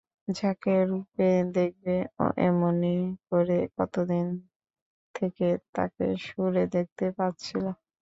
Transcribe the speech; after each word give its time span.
যাকে 0.31 0.73
রূপে 0.89 1.27
দেখবে 1.55 1.95
এমনি 2.41 2.95
করে 3.27 3.57
কতদিন 3.77 4.27
থেকে 5.15 5.47
তাকে 5.75 6.05
সুরে 6.25 6.63
দেখতে 6.75 7.05
পাচ্ছিল। 7.17 7.65